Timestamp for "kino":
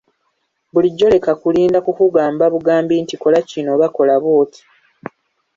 3.49-3.69